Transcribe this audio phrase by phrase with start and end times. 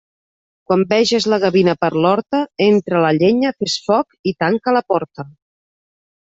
[0.69, 5.29] Quan veges la gavina per l'horta, entra la llenya, fes foc i tanca la porta.